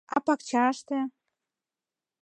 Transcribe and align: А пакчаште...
А 0.13 0.17
пакчаште... 0.25 0.99